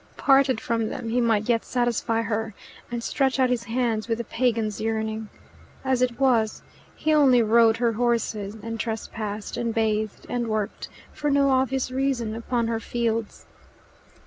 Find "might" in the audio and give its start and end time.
1.21-1.47